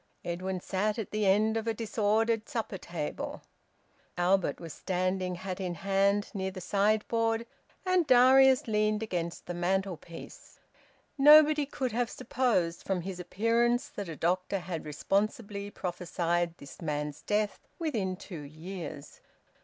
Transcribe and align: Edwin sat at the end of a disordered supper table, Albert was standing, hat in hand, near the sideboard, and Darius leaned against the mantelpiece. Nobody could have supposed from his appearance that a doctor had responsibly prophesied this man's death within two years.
Edwin 0.25 0.59
sat 0.59 0.97
at 0.97 1.11
the 1.11 1.27
end 1.27 1.55
of 1.57 1.67
a 1.67 1.75
disordered 1.75 2.49
supper 2.49 2.79
table, 2.79 3.43
Albert 4.17 4.59
was 4.59 4.73
standing, 4.73 5.35
hat 5.35 5.59
in 5.59 5.75
hand, 5.75 6.31
near 6.33 6.49
the 6.49 6.59
sideboard, 6.59 7.45
and 7.85 8.07
Darius 8.07 8.65
leaned 8.67 9.03
against 9.03 9.45
the 9.45 9.53
mantelpiece. 9.53 10.59
Nobody 11.19 11.67
could 11.67 11.91
have 11.91 12.09
supposed 12.09 12.81
from 12.81 13.01
his 13.01 13.19
appearance 13.19 13.89
that 13.89 14.09
a 14.09 14.15
doctor 14.15 14.57
had 14.57 14.85
responsibly 14.87 15.69
prophesied 15.69 16.57
this 16.57 16.81
man's 16.81 17.21
death 17.21 17.59
within 17.77 18.15
two 18.15 18.41
years. 18.41 19.21